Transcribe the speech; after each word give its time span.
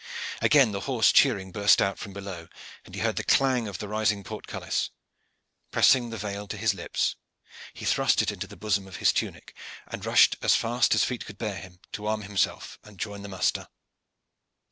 Again 0.41 0.71
the 0.71 0.79
hoarse 0.89 1.11
cheering 1.11 1.51
burst 1.51 1.79
out 1.79 1.99
from 1.99 2.11
below, 2.11 2.47
and 2.85 2.95
he 2.95 3.01
heard 3.01 3.17
the 3.17 3.23
clang 3.23 3.67
of 3.67 3.77
the 3.77 3.87
rising 3.87 4.23
portcullis. 4.23 4.89
Pressing 5.69 6.09
the 6.09 6.17
veil 6.17 6.47
to 6.47 6.57
his 6.57 6.73
lips, 6.73 7.17
he 7.75 7.85
thrust 7.85 8.19
it 8.23 8.31
into 8.31 8.47
the 8.47 8.57
bosom 8.57 8.87
of 8.87 8.95
his 8.95 9.13
tunic, 9.13 9.55
and 9.87 10.03
rushed 10.03 10.37
as 10.41 10.55
fast 10.55 10.95
as 10.95 11.03
feet 11.03 11.27
could 11.27 11.37
bear 11.37 11.53
him 11.57 11.81
to 11.91 12.07
arm 12.07 12.23
himself 12.23 12.79
and 12.83 12.97
join 12.99 13.21
the 13.21 13.29
muster. 13.29 13.67